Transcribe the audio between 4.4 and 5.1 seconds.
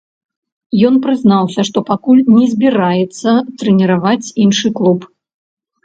іншы клуб.